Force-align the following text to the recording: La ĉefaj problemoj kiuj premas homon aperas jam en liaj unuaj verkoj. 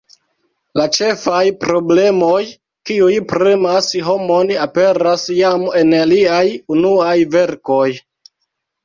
La 0.79 0.85
ĉefaj 0.93 1.41
problemoj 1.63 2.39
kiuj 2.91 3.09
premas 3.33 3.89
homon 4.07 4.53
aperas 4.63 5.27
jam 5.41 5.67
en 5.83 5.93
liaj 6.13 6.41
unuaj 6.77 7.13
verkoj. 7.37 7.85